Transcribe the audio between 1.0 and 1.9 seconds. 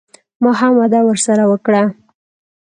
ورسره وکړه.